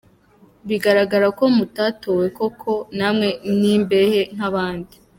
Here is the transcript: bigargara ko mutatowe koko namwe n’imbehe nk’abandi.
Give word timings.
bigargara 0.67 1.27
ko 1.37 1.43
mutatowe 1.57 2.25
koko 2.37 2.71
namwe 2.97 3.29
n’imbehe 3.59 4.21
nk’abandi. 4.35 4.95